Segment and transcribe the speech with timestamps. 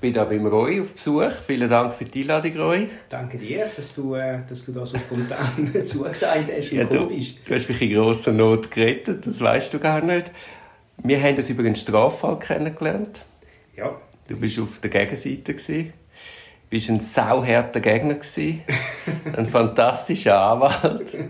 [0.00, 1.32] bin da beim Roy auf Besuch.
[1.46, 2.88] Vielen Dank für die Einladung, Roy.
[3.08, 7.08] Danke dir, dass du, äh, dass du da so spontan zugesagt hast und ja, du,
[7.08, 7.38] bist.
[7.44, 10.30] Du hast mich in grosser Not gerettet, das weißt du gar nicht.
[11.02, 13.24] Wir haben uns über einen Straffall kennengelernt.
[13.76, 13.96] Ja.
[14.28, 15.54] Du bist auf der Gegenseite.
[15.54, 15.92] Du
[16.70, 18.16] bist ein sauharter Gegner.
[19.36, 21.16] ein fantastischer Anwalt.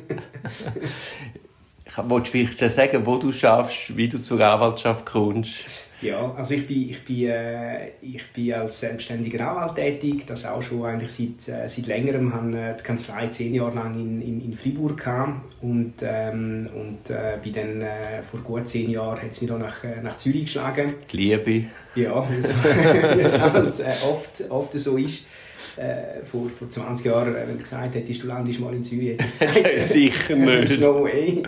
[1.97, 5.88] Wolltest du vielleicht sagen, wo du schaffst, wie du zur Anwaltschaft kommst?
[6.01, 10.63] Ja, also ich bin, ich bin, äh, ich bin als selbstständiger Anwalt tätig, das auch
[10.63, 12.33] schon eigentlich seit, äh, seit längerem.
[12.33, 17.39] Habe die Kanzlei zehn Jahre lang in, in, in Fribourg gehabt und, ähm, und äh,
[17.43, 20.45] bin dann äh, vor gut zehn Jahren hat es mich dann nach, äh, nach Zürich
[20.45, 20.95] geschlagen.
[21.13, 21.65] Die Liebe.
[21.95, 25.27] Ja, wie es halt äh, oft, oft so ist
[25.79, 29.19] äh, vor, vor 20 Jahren, äh, wenn du gesagt hättest, du landest mal in Zürich,
[29.19, 30.81] hätte ich gesagt, sicher nicht.
[30.81, 31.43] no way.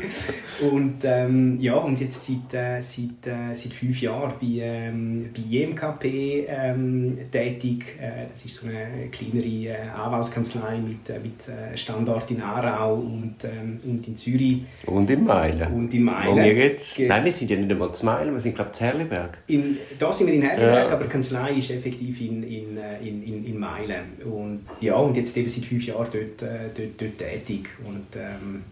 [0.71, 5.43] Und, ähm, ja, und jetzt seit, äh, seit, äh, seit fünf Jahren bei, ähm, bei
[5.43, 7.85] JMKP ähm, tätig.
[8.31, 14.17] Das ist so eine kleinere Anwaltskanzlei mit, mit Standort in Aarau und, ähm, und in
[14.17, 14.63] Zürich.
[14.87, 15.73] Und in Meilen.
[15.73, 16.33] Und in Meilen.
[16.33, 18.81] Wo wir jetzt, nein, wir sind ja nicht einmal zu Meilen, wir sind glaube ich
[18.81, 19.39] in Herliberg.
[19.47, 20.95] In, da sind wir in Herliberg, ja.
[20.95, 24.05] aber die Kanzlei ist effektiv in, in, in, in, in Meilen.
[24.25, 27.69] Und, ja, und jetzt eben seit fünf Jahren dort, äh, dort, dort tätig.
[27.87, 28.65] Und, ähm,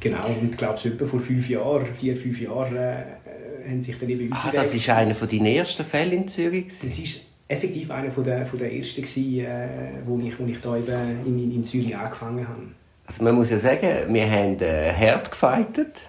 [0.00, 3.02] genau, und ich glaube, etwa vor fünf Jahren, vier, fünf Jahren, äh,
[3.68, 6.66] haben sich dann eben Ah, das war einer von deinen ersten Fälle in Zürich?
[6.80, 9.68] Das ist effektiv einer von der, von der ersten, gewesen, äh,
[10.06, 12.62] wo, ich, wo ich da eben in, in Zürich angefangen habe.
[13.06, 16.06] Also man muss ja sagen, wir haben äh, hart gefightet.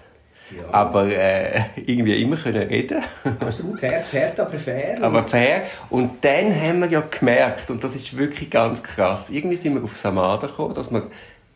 [0.56, 0.72] Ja.
[0.72, 3.02] Aber äh, irgendwie immer können reden.
[3.40, 5.02] Absolut, hart, hart, aber fair.
[5.02, 5.62] Aber fair.
[5.88, 9.84] Und dann haben wir ja gemerkt, und das ist wirklich ganz krass, irgendwie sind wir
[9.84, 11.08] auf Samada gekommen, dass wir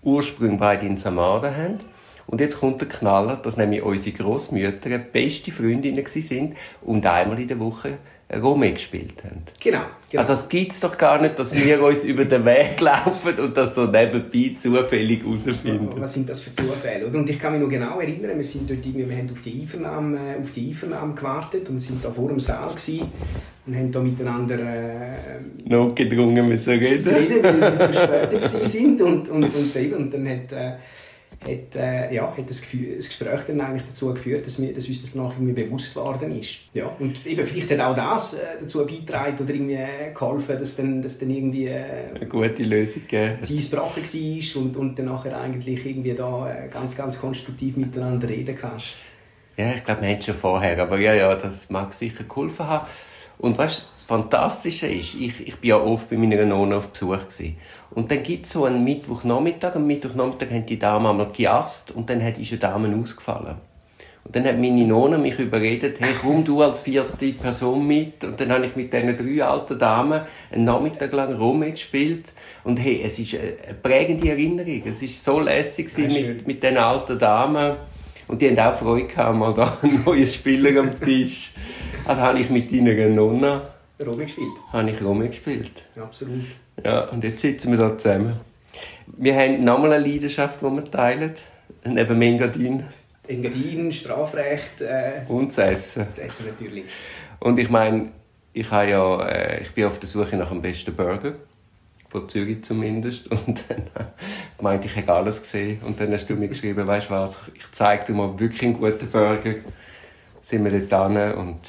[0.02, 1.78] ursprünglich beide in Samada haben.
[2.26, 7.48] Und jetzt kommt der Knaller, dass nämlich unsere Großmütter beste Freundinnen waren und einmal in
[7.48, 7.98] der Woche
[8.32, 9.42] Rome gespielt haben.
[9.60, 9.82] Genau.
[10.10, 10.20] genau.
[10.20, 13.56] Also es gibt es doch gar nicht, dass wir uns über den Weg laufen und
[13.56, 15.90] das so nebenbei zufällig herausfinden.
[15.96, 17.06] Was sind das für Zufälle?
[17.06, 19.60] Und ich kann mich noch genau erinnern, wir sind dort irgendwie, wir haben auf die
[19.60, 23.12] Einvernahme, auf die Einvernahme gewartet und sind da vor dem Saal gewesen
[23.66, 27.14] und haben da miteinander äh, notgedrungen müssen reden.
[27.14, 30.72] reden, weil wir zu verspätet sind und, und, und, und dann hat äh,
[31.40, 34.86] hat, äh, ja, hat das, Gefühl, das Gespräch dann eigentlich dazu geführt, dass, wir, dass
[34.86, 36.56] uns das nachher irgendwie bewusst geworden ist.
[36.72, 41.02] Ja, und eben vielleicht hat auch das äh, dazu beigetragen oder irgendwie geholfen, dass dann,
[41.02, 45.40] dass dann irgendwie äh, eine gute Lösung gegeben das Eisbrechen war und, und dann nachher
[45.40, 48.96] eigentlich irgendwie da äh, ganz, ganz konstruktiv miteinander reden kannst.
[49.56, 52.86] Ja, ich glaube, wir haben schon vorher, aber ja, ja, das mag sicher geholfen haben.
[53.38, 57.28] Und weißt, das Fantastische ist, ich, ich bin ja oft bei meiner Nonne auf Besuch
[57.28, 57.56] gewesen.
[57.90, 59.74] Und dann gibt es so einen Mittwochnachmittag.
[59.74, 63.56] Am Mittwochnachmittag haben die Damen einmal gejast und dann ist eine Dame ausgefallen.
[64.24, 68.24] Und dann hat meine Nonne mich überredet, hey, komm du als vierte Person mit.
[68.24, 72.32] Und dann habe ich mit diesen drei alten Damen einen Nachmittag lang Rome gespielt.
[72.62, 74.82] Und hey, es ist eine prägende Erinnerung.
[74.86, 77.76] Es war so lässig mit, mit diesen alten Damen.
[78.26, 81.52] Und die haben auch Freude gehabt, mal da einen neuen Spieler am Tisch.
[82.06, 83.62] Also habe ich mit deiner Nonna
[84.04, 84.52] Rome gespielt.
[84.72, 85.84] Habe ich Rome gespielt.
[85.96, 86.44] Absolut.
[86.84, 88.38] Ja, und jetzt sitzen wir hier zusammen.
[89.06, 91.32] Wir haben nochmal eine Leidenschaft, die wir teilen.
[91.84, 92.84] Neben Engadin.
[93.26, 94.82] Engadin, Strafrecht.
[94.82, 96.06] Äh, und das Essen.
[96.10, 96.84] Das Essen natürlich.
[97.40, 98.10] Und ich meine,
[98.52, 101.36] ich, ja, äh, ich bin auf der Suche nach dem besten Burger.
[102.10, 103.30] Von Zürich zumindest.
[103.30, 104.04] Und dann äh,
[104.62, 105.80] meinte ich, ich habe alles gesehen.
[105.86, 108.74] Und dann hast du mir geschrieben, weißt du was, ich zeige dir mal wirklich einen
[108.74, 109.54] guten Burger.
[110.42, 111.60] Sind wir dort hin und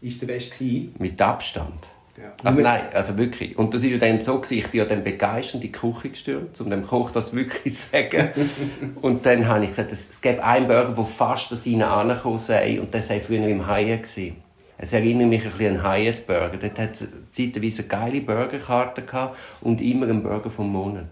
[0.00, 0.94] ist der Beste gewesen?
[0.98, 1.88] Mit Abstand.
[2.16, 2.32] Ja.
[2.42, 3.56] Also nein, also wirklich.
[3.56, 6.10] Und das war ja dann so, gewesen, ich bin ja dann begeistert in die Küche
[6.10, 8.30] gestürmt, um dem Koch das wirklich zu sagen.
[9.02, 12.38] und dann habe ich gesagt, es, es gibt einen Burger, der fast an seinen angekommen
[12.38, 14.36] sei, und der sei früher im Hyatt gewesen.
[14.78, 16.56] Es erinnert mich ein bisschen an Hyatt Burger.
[16.56, 21.06] Dort hat es zeitweise eine geile Burgerkarte gehabt und immer einen Burger vom Monat.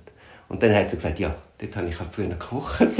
[0.49, 2.79] Und dann hat sie gesagt, ja, dort habe ich halt früher gekocht.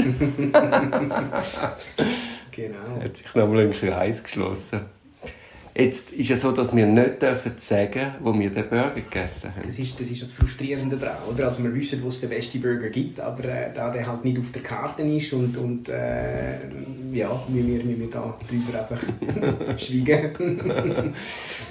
[2.51, 3.01] genau.
[3.01, 4.96] Hat sich nochmal einen Kreis geschlossen.
[5.77, 9.61] Jetzt ist es so, dass wir nicht dürfen sagen, wo wir den Burger gegessen haben.
[9.63, 11.17] Das ist das, ist das Frustrierende daran.
[11.31, 11.45] Oder?
[11.45, 14.39] Also wir wissen, wo es den besten Burger gibt, aber äh, da der halt nicht
[14.39, 16.57] auf der Karte ist und, und äh,
[17.13, 21.13] ja, müssen wir, müssen wir da drüber einfach schweigen.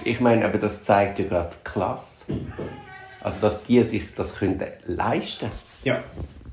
[0.04, 2.26] ich meine, aber das zeigt ja gerade Klasse.
[3.20, 5.52] Also, dass die sich das können leisten können.
[5.82, 6.04] Ja,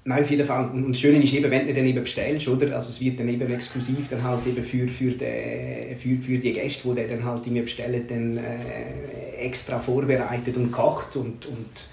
[0.05, 0.69] Nein, auf jeden Fall.
[0.69, 2.75] Und das Schöne ist eben, wenn du dann eben bestellst, oder?
[2.75, 6.53] Also es wird dann eben exklusiv dann halt eben für, für, die, für, für die
[6.53, 11.87] Gäste, die dann halt irgendwie bestellen, dann äh, extra vorbereitet und gekocht und, und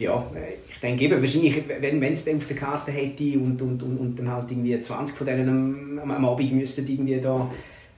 [0.00, 0.26] ja,
[0.68, 4.18] ich denke eben, wahrscheinlich, wenn es dann auf der Karte hätte und, und, und, und
[4.18, 7.48] dann halt irgendwie 20 von denen am, am Abend müssten irgendwie da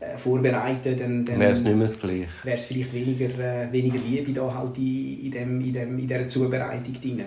[0.01, 2.27] äh, vorbereiten, dann, dann wäre es nicht mehr das Gleiche.
[2.43, 6.07] Wäre es vielleicht weniger, äh, weniger Liebe da halt in, in, dem, in, dem, in
[6.07, 7.25] dieser Zubereitung drin.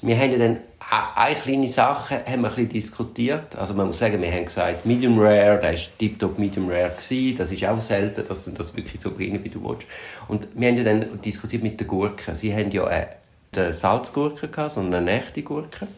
[0.00, 0.58] Wir haben dann
[0.90, 3.56] eine kleine Sache haben wir ein bisschen diskutiert.
[3.56, 6.90] Also man muss sagen, wir haben gesagt, Medium Rare, das war tiptop Medium Rare.
[6.90, 7.36] Gewesen.
[7.36, 9.86] Das ist auch selten, dass du das wirklich so bringen, wie du willst.
[10.28, 12.34] Und wir haben dann diskutiert mit den Gurken.
[12.34, 15.88] Sie haben ja eine Salzgurke, gehabt, sondern eine echte Gurke.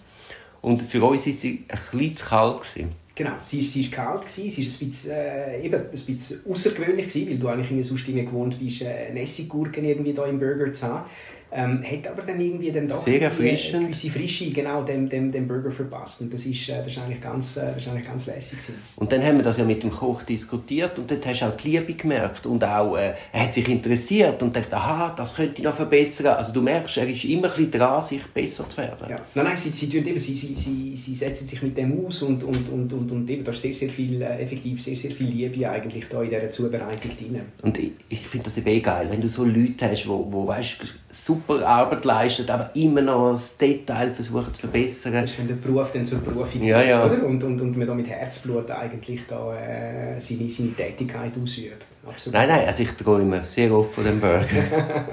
[0.63, 2.61] Und für uns war sie ein bisschen zu kalt.
[2.61, 2.93] Gewesen.
[3.15, 4.51] Genau, sie war, sie kalt, gewesen.
[4.51, 9.85] sie war ein bisschen, äh, bisschen außergewöhnlich, weil du eigentlich sonst gewohnt bist, äh, Essiggurken
[9.85, 11.05] irgendwie da im Burger zu haben.
[11.53, 13.75] Ähm, hat aber dann irgendwie dann doch Sehr erfrischend.
[13.75, 16.21] eine gewisse Frische genau dem, dem, dem Burger verpasst.
[16.21, 18.59] Und das ist, äh, das ist eigentlich ganz, äh, das ist eigentlich ganz lässig.
[18.59, 18.75] Gewesen.
[18.97, 21.57] Und dann haben wir das ja mit dem Koch diskutiert und dort hast du auch
[21.57, 25.55] die Liebe gemerkt und auch, äh, er hat sich interessiert und dachte, aha, das könnte
[25.59, 26.29] ich noch verbessern.
[26.29, 29.07] Also du merkst, er ist immer ein bisschen dran, sich besser zu werden.
[29.09, 29.17] Ja.
[29.35, 32.45] Nein, nein, sie, sie, eben, sie, sie, sie, sie setzen sich mit dem aus und,
[32.45, 35.29] und, und, und, und eben, da ist sehr, sehr viel, äh, effektiv sehr, sehr viel
[35.29, 37.41] Liebe eigentlich da in dieser Zubereitung drin.
[37.63, 40.47] Und ich, ich finde das eben eh geil, wenn du so Leute hast, wo, wo
[40.47, 40.79] weißt,
[41.11, 45.13] super Arbeit leistet, aber immer noch das Detail versucht zu verbessern.
[45.13, 47.05] Das ist, wenn der Beruf dann zur Berufung ja, ja.
[47.05, 47.25] Oder?
[47.25, 51.85] Und, und, und man da mit Herzblut eigentlich da, äh, seine, seine Tätigkeit ausübt.
[52.07, 52.35] Absolut.
[52.35, 54.47] Nein, nein, also ich gehe immer sehr oft von dem Burger.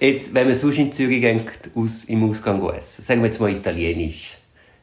[0.00, 3.50] jetzt, wenn man sonst in Zürich geht, aus, im Ausgang essen, sagen wir jetzt mal
[3.50, 4.36] italienisch,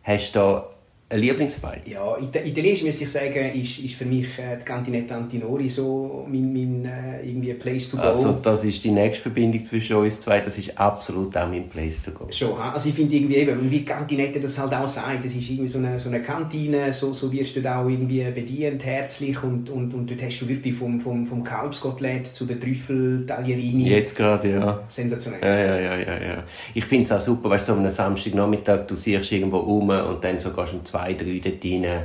[0.03, 0.72] hast du da
[1.13, 1.81] ein Lieblingsbeiz?
[1.85, 6.51] Ja, Italienisch muss ich sagen, ist, ist für mich äh, die Cantinetta Antinori so mein,
[6.51, 8.03] mein äh, irgendwie Place to go.
[8.03, 12.01] Also das ist die nächste Verbindung zwischen uns zwei, das ist absolut auch mein Place
[12.01, 12.27] to go.
[12.31, 15.67] Schon, also ich finde irgendwie eben, wie Cantinette das halt auch sagt, das ist irgendwie
[15.67, 19.69] so eine, so eine Kantine, so, so wirst du da auch irgendwie bedient, herzlich und,
[19.69, 23.89] und, und dort hast du wirklich vom, vom, vom Kalbskotelett zu den Trüffel, Taglierini.
[23.89, 24.79] Jetzt gerade, ja.
[24.87, 25.41] Sensationell.
[25.41, 26.43] Ja, ja, ja, ja, ja.
[26.73, 30.23] Ich finde es auch super, weißt du, so am Samstagnachmittag, du siehst irgendwo rum und
[30.23, 32.03] dann so gehst du um zwei zwei, drei dort rein.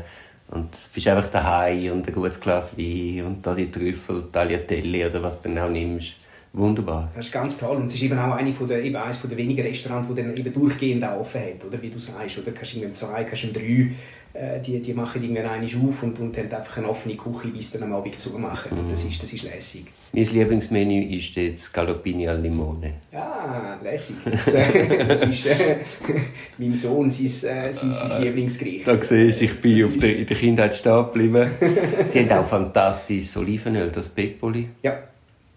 [0.50, 5.22] Und bist einfach daheim und ein gutes Glas Wein und da die Trüffel, Tagliatelle oder
[5.22, 6.14] was du dann auch nimmst.
[6.54, 7.10] Wunderbar.
[7.14, 7.76] Das ist ganz toll.
[7.76, 10.34] Und es ist eben auch eine von der, eben eines der wenigen Restaurants, die dann
[10.34, 11.80] eben durchgehend offen hat, oder?
[11.82, 12.52] Wie du sagst, oder?
[12.52, 13.90] Kannst du zwei, kannst du drei
[14.38, 17.72] äh, die, die machen irgendwann einmal auf und, und haben einfach eine offene Küche, bis
[17.72, 18.70] dann am Abend zumachen.
[18.70, 18.90] Mhm.
[18.90, 19.86] Das ist, das ist lässig.
[20.12, 22.94] Mein Lieblingsmenü ist jetzt Galopini al Limone.
[23.12, 24.16] Ja, lässig.
[24.24, 25.78] Das, äh, das ist äh,
[26.58, 28.86] meinem Sohn sein, äh, sein, sein ah, Lieblingsgericht.
[28.86, 31.50] Da siehst du, ich bin auf der, in der Kindheit stehen geblieben.
[32.06, 34.68] Sie haben auch fantastisches Olivenöl, das Peppoli.
[34.82, 34.98] Ja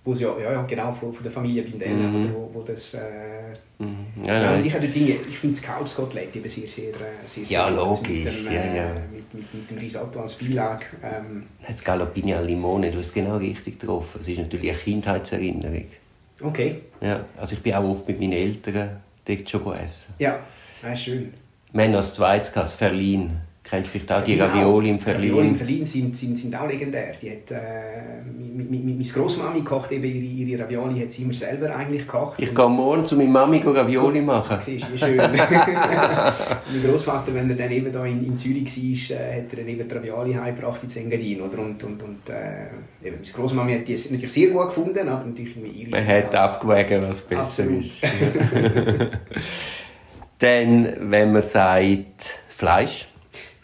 [0.03, 2.33] wo ja, ja, ja, genau, von, von der Familie Bindella, mhm.
[2.33, 2.95] wo, wo das...
[2.95, 4.25] Äh, mhm.
[4.25, 7.59] ja, ja, und ich, Dinge, ich finde das Kalbskotelett eben sehr, sehr, äh, sehr, sehr
[7.59, 8.89] Ja, logisch, mit dem, ja, ja.
[8.89, 10.85] Äh, mit, mit, mit, dem Risotto als Beilage.
[11.03, 11.43] Ähm.
[11.67, 14.19] Das Galopini al Limone, du hast genau richtig getroffen.
[14.19, 15.85] Es ist natürlich eine Kindheitserinnerung.
[16.41, 16.81] Okay.
[16.99, 20.13] Ja, also ich bin auch oft mit meinen Eltern dort schon essen.
[20.17, 20.39] Ja,
[20.81, 21.31] ja schön.
[21.73, 23.37] Wir haben noch das zweite, das Verlin.
[23.71, 25.29] Kennst vielleicht auch die Ravioli im Verlin?
[25.29, 27.13] Ravioli im Verlin sind, sind, sind auch legendär.
[27.21, 28.21] Die hat, äh,
[28.69, 32.33] meine Großmami kocht eben ihre, ihre Ravioli hat sie immer selber eigentlich gekocht.
[32.37, 34.57] Ich gehe morgen zu meiner Mami Ravioli machen.
[34.59, 35.15] Siehst du, wie schön.
[35.15, 38.65] mein Großvater, wenn er dann eben da in, in Zürich
[39.09, 41.39] war, äh, hat er dann eben die Ravioli heimgebracht ins Engadin.
[41.39, 41.59] Oder?
[41.59, 45.55] Und, und, und äh, eben, meine Großmami hat die natürlich sehr gut gefunden, aber natürlich
[45.55, 47.79] ihre Man hat abgewägen, was besser Absolut.
[47.79, 48.03] ist.
[50.39, 53.07] dann, wenn man sagt Fleisch,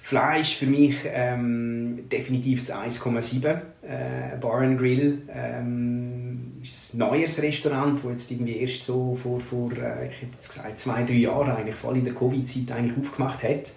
[0.08, 3.46] Fleisch für mich ähm, definitiv das 1,7.
[3.46, 9.42] Äh, Bar and Grill ähm, ist ein neues Restaurant, das jetzt irgendwie erst so vor,
[9.42, 12.98] vor äh, ich hätte jetzt gesagt, zwei, drei Jahren, eigentlich voll in der Covid-Zeit eigentlich
[12.98, 13.74] aufgemacht hat.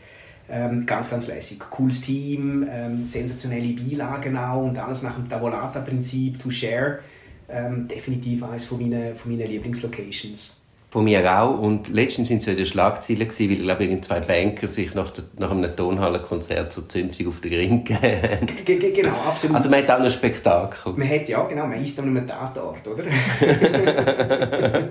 [0.49, 1.59] Ähm, ganz, ganz lässig.
[1.69, 7.01] Cooles Team, ähm, sensationelle Beilagen auch und alles nach dem Tavolata-Prinzip, to share.
[7.49, 10.60] Ähm, definitiv eines von meinen, von meinen Lieblingslocations.
[10.91, 11.57] Von mir auch.
[11.57, 15.13] Und letztens sind sie in der Schlagzeile gewesen, weil, glaube ich, zwei Banker sich nach,
[15.13, 19.57] der, nach einem Tonhallenkonzert so zünftig auf den Ring gegeben Genau, absolut.
[19.57, 20.95] Also man hat auch ein Spektakel.
[20.95, 23.05] Man hat, ja, genau, man ist an einem Tatort, oder?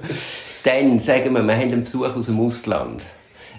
[0.63, 3.03] Dann sagen wir, wir haben einen Besuch aus dem Ausland.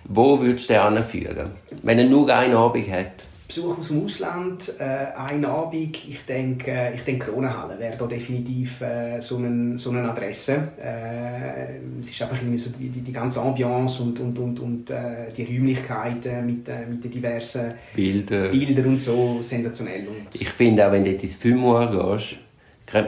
[0.04, 1.50] Wo würdest du den anführen?
[1.82, 3.26] Wenn er nur einen Abend hat?
[3.50, 4.84] Besuch aus dem Ausland, äh,
[5.16, 10.08] ein Abend, ich denke, ich denke Kronenhalle wäre da definitiv äh, so, eine, so eine
[10.08, 10.68] Adresse.
[10.80, 14.90] Äh, es ist einfach irgendwie so die, die, die ganze Ambiance und, und, und, und
[14.90, 18.50] äh, die Räumlichkeiten mit, äh, mit den diversen Bilder.
[18.50, 20.06] Bilder und so sensationell.
[20.06, 22.36] Und ich finde auch, wenn du ins Fumoir gehst,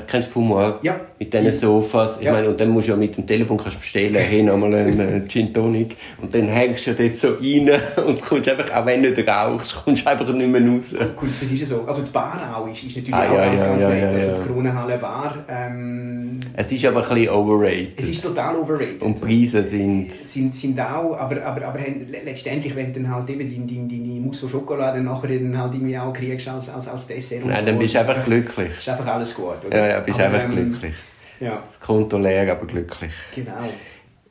[0.07, 0.79] Kennst du Fumoir?
[0.83, 1.01] Ja.
[1.19, 2.19] Mit diesen Sofas.
[2.19, 2.33] Ich Ja.
[2.33, 5.27] meine, und dann musst du ja mit dem Telefon kannst bestellen, hey, nochmal einen äh,
[5.29, 5.97] Gin Tonic.
[6.21, 7.71] Und dann hängst du ja dort so rein
[8.07, 10.95] und kommst einfach, auch wenn du nicht rauchst, kommst du einfach nicht mehr raus.
[11.17, 11.85] Gut, das ist ja so.
[11.87, 14.15] Also die Bar auch ist, ist natürlich Ah, auch ja, ganz, ja, ganz ja, nett.
[14.15, 15.37] Also die Kronenhalle Bar.
[15.49, 18.01] Ähm, Es ist aber ein bisschen overrated.
[18.01, 19.03] es ist total overrated.
[19.03, 20.13] und die Preise sind...
[20.13, 21.79] sind, sind auch, aber, aber, aber
[22.25, 25.99] letztendlich, wenn du dann halt eben deine, deine, deine Mousse dann nachher dann halt irgendwie
[25.99, 28.69] auch kriegst als, als, als Dessert und Nein, so, dann bist du einfach glücklich.
[28.79, 29.72] Ist einfach alles gut, oder?
[29.73, 30.95] Ja, ja, bist Aber, einfach ähm, glücklich.
[31.41, 33.13] Ja, Das Konto leer, aber glücklich.
[33.35, 33.53] genau.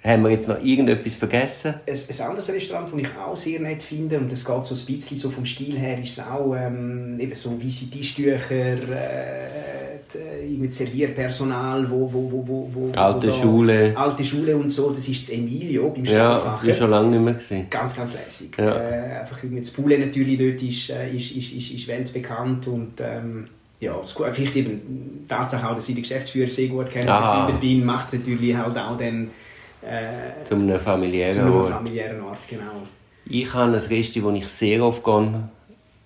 [0.03, 1.75] Haben wir jetzt noch irgendetwas vergessen?
[1.85, 4.95] Ein, ein anderes Restaurant, das ich auch sehr nett finde, und das geht so ein
[4.95, 8.77] bisschen so vom Stil her, ist es auch ähm, eben so weiße Tischtücher, äh,
[10.11, 13.93] die- irgendwie Servierpersonal, wo, wo, wo, wo, wo Alte wo da- Schule.
[13.95, 16.67] Alte Schule und so, das ist das Emilio beim Ja, Stauffacher.
[16.67, 17.67] ich schon lange nicht mehr gesehen.
[17.69, 18.57] Ganz, ganz lässig.
[18.57, 18.75] Ja.
[18.77, 22.93] Äh, einfach irgendwie das Poulet natürlich dort ist, äh, ist, ist, ist, ist weltbekannt und
[22.99, 23.47] ähm,
[23.81, 27.47] ja, es gut, vielleicht eben die Tatsache auch, dass ich den Geschäftsführer sehr gut kenne
[27.47, 29.31] und bin, macht es natürlich halt auch dann
[29.81, 31.69] äh, Zu einem familiären zu einem Ort.
[31.69, 32.83] familiären Ort, genau.
[33.25, 35.49] Ich habe ein Resti, wo ich sehr oft gehe,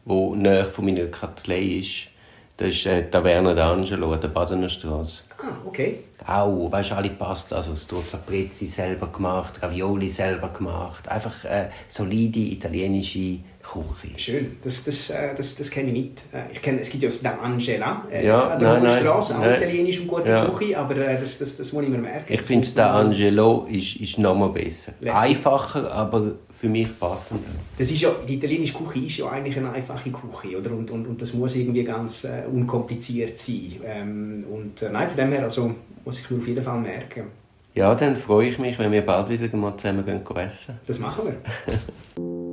[0.06, 2.08] wo nahe von meiner Kanzlei ist.
[2.56, 5.24] Das ist äh, Taverna d'Angelo an der Badener Straße.
[5.38, 6.00] Ah, okay.
[6.28, 11.08] Auch, weißt du, alle Pasta, also Strozza Prezi selber gemacht, Ravioli selber gemacht.
[11.08, 14.18] Einfach äh, solide italienische Küche.
[14.18, 16.24] Schön, das, das, äh, das, das kenne ich nicht.
[16.34, 19.40] Äh, Ich kenne, es gibt ja das Da Angela äh, Ja, an der Straße, auch
[19.42, 19.62] nein.
[19.62, 20.50] italienisch und gute Ja.
[20.50, 22.34] Küche, aber äh, das, das, das muss ich mir merken.
[22.34, 24.94] Ich finde, man- Angelo ist, ist noch mal besser.
[25.00, 25.20] Lässig.
[25.20, 27.44] Einfacher, aber für mich passender.
[27.78, 30.72] Das ist ja, die italienische Küche ist ja eigentlich eine einfache Küche, oder?
[30.72, 33.74] Und, und, und das muss irgendwie ganz äh, unkompliziert sein.
[33.86, 35.76] Ähm, und äh, nein, von dem her, also
[36.06, 37.26] muss ich mir auf jeden Fall merken.
[37.74, 40.80] Ja, dann freue ich mich, wenn wir bald wieder mal zusammen gehen essen.
[40.88, 41.36] Das machen wir.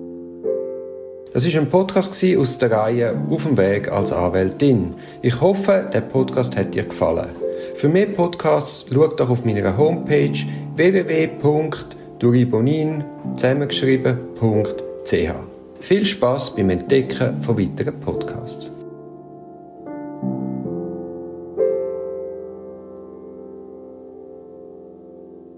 [1.35, 4.91] Das ist ein Podcast aus der Reihe Auf dem Weg als Anwältin.
[5.23, 7.31] Ich hoffe, der Podcast hat dir gefallen.
[7.75, 10.39] Für mehr Podcasts schau doch auf meiner Homepage
[10.77, 13.03] www.duribonin
[13.37, 15.33] zusammengeschrieben.ch.
[15.81, 18.72] Viel Spaß beim Entdecken von weiteren Podcasts.